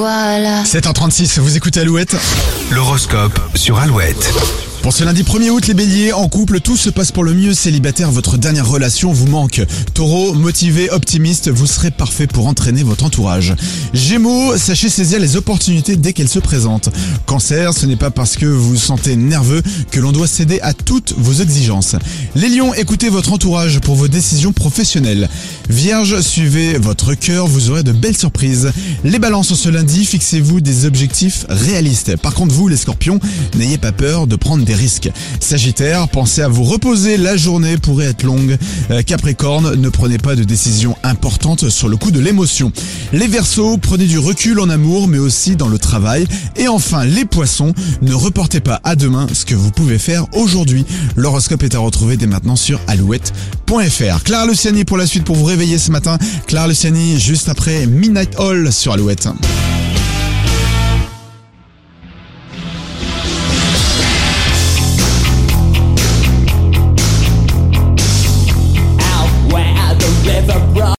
[0.00, 0.62] voilà.
[0.62, 2.16] 7h36, vous écoutez Alouette
[2.70, 4.32] L'horoscope sur Alouette.
[4.82, 7.52] Pour ce lundi 1er août, les béliers, en couple, tout se passe pour le mieux.
[7.52, 9.60] Célibataire, votre dernière relation vous manque.
[9.92, 13.54] Taureau, motivé, optimiste, vous serez parfait pour entraîner votre entourage.
[13.92, 16.88] Gémeaux, sachez saisir les opportunités dès qu'elles se présentent.
[17.26, 20.72] Cancer, ce n'est pas parce que vous vous sentez nerveux que l'on doit céder à
[20.72, 21.96] toutes vos exigences.
[22.34, 25.28] Les lions, écoutez votre entourage pour vos décisions professionnelles.
[25.70, 28.72] Vierge, suivez votre cœur, vous aurez de belles surprises.
[29.04, 32.16] Les balances, ce lundi, fixez-vous des objectifs réalistes.
[32.16, 33.20] Par contre, vous, les scorpions,
[33.54, 35.10] n'ayez pas peur de prendre des risques.
[35.38, 38.58] Sagittaire, pensez à vous reposer, la journée pourrait être longue.
[38.90, 42.72] Euh, Capricorne, ne prenez pas de décisions importantes sur le coup de l'émotion.
[43.12, 46.26] Les Verseaux, prenez du recul en amour, mais aussi dans le travail.
[46.56, 50.84] Et enfin, les Poissons, ne reportez pas à demain ce que vous pouvez faire aujourd'hui.
[51.14, 54.24] L'horoscope est à retrouver dès maintenant sur alouette.fr.
[54.24, 56.16] Clara Luciani pour la suite pour vous réveiller ce matin.
[56.46, 59.28] Clara Luciani juste après Midnight Hall sur Alouette.